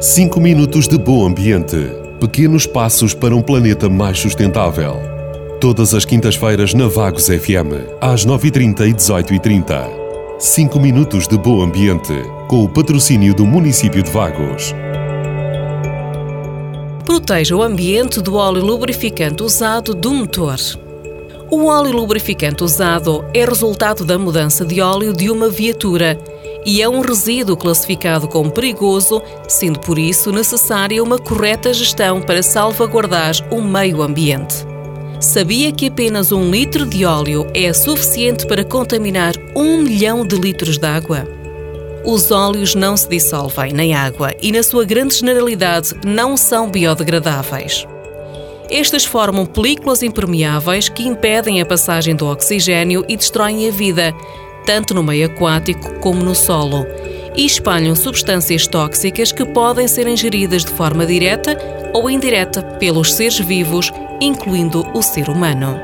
[0.00, 1.76] 5 minutos de bom ambiente.
[2.18, 4.96] Pequenos passos para um planeta mais sustentável.
[5.60, 9.88] Todas as quintas-feiras na Vagos FM, às 9h30 e 18h30.
[10.38, 12.14] 5 minutos de bom ambiente,
[12.48, 14.74] com o patrocínio do município de Vagos.
[17.04, 20.56] Proteja o ambiente do óleo lubrificante usado do motor.
[21.50, 26.18] O óleo lubrificante usado é resultado da mudança de óleo de uma viatura
[26.64, 32.42] e é um resíduo classificado como perigoso, sendo por isso necessária uma correta gestão para
[32.42, 34.66] salvaguardar o meio ambiente.
[35.20, 40.78] Sabia que apenas um litro de óleo é suficiente para contaminar um milhão de litros
[40.78, 41.28] de água?
[42.04, 47.86] Os óleos não se dissolvem nem água e, na sua grande generalidade, não são biodegradáveis.
[48.68, 54.12] Estas formam películas impermeáveis que impedem a passagem do oxigênio e destroem a vida,
[54.64, 56.86] tanto no meio aquático como no solo,
[57.34, 61.56] e espalham substâncias tóxicas que podem ser ingeridas de forma direta
[61.92, 63.90] ou indireta pelos seres vivos,
[64.20, 65.78] incluindo o ser humano.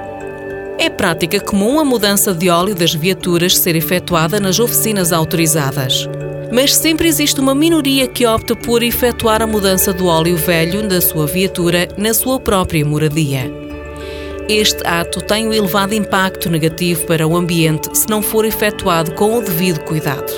[0.79, 6.09] É prática comum a mudança de óleo das viaturas ser efetuada nas oficinas autorizadas.
[6.53, 11.01] Mas sempre existe uma minoria que opta por efetuar a mudança do óleo velho da
[11.01, 13.58] sua viatura na sua própria moradia.
[14.49, 19.37] Este ato tem um elevado impacto negativo para o ambiente se não for efetuado com
[19.37, 20.33] o devido cuidado.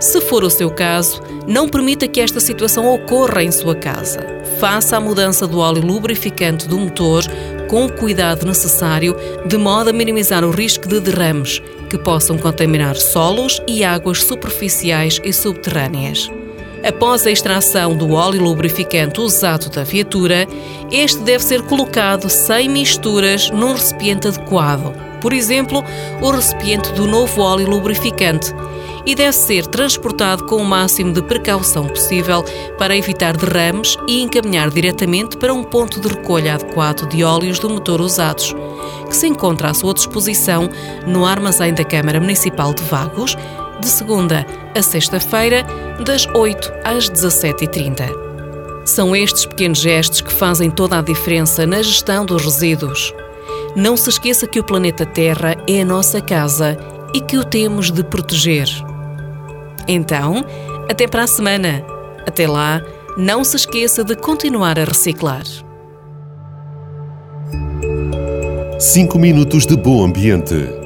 [0.00, 4.20] Se for o seu caso, não permita que esta situação ocorra em sua casa.
[4.58, 7.24] Faça a mudança do óleo lubrificante do motor
[7.68, 9.14] com o cuidado necessário,
[9.46, 15.20] de modo a minimizar o risco de derrames que possam contaminar solos e águas superficiais
[15.22, 16.30] e subterrâneas.
[16.86, 20.46] Após a extração do óleo lubrificante usado da viatura,
[20.88, 25.82] este deve ser colocado sem misturas num recipiente adequado, por exemplo,
[26.22, 28.54] o recipiente do novo óleo lubrificante,
[29.04, 32.44] e deve ser transportado com o máximo de precaução possível
[32.78, 37.68] para evitar derrames e encaminhar diretamente para um ponto de recolha adequado de óleos do
[37.68, 38.54] motor usados,
[39.08, 40.70] que se encontra à sua disposição
[41.04, 43.36] no armazém da Câmara Municipal de Vagos,
[43.80, 45.64] de segunda a sexta-feira,
[46.04, 48.26] das 8 às 17h30.
[48.84, 53.12] São estes pequenos gestos que fazem toda a diferença na gestão dos resíduos.
[53.74, 56.76] Não se esqueça que o planeta Terra é a nossa casa
[57.12, 58.68] e que o temos de proteger.
[59.88, 60.44] Então,
[60.88, 61.84] até para a semana.
[62.26, 62.82] Até lá,
[63.16, 65.44] não se esqueça de continuar a reciclar.
[68.78, 70.85] 5 minutos de bom ambiente.